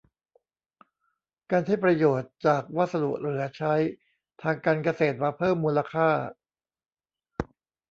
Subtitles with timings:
[1.51, 3.73] การใช้ประโยชน์จากวัสดุเหลือใช้
[4.41, 6.09] ทางการเกษตรมาเพิ่มมูลค่า